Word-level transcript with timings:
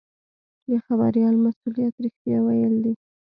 د 0.69 0.71
خبریال 0.85 1.35
مسوولیت 1.43 1.95
رښتیا 2.03 2.37
ویل 2.43 2.75
دي. 2.83 2.93